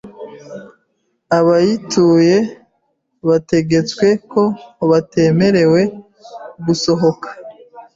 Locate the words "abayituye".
1.37-2.35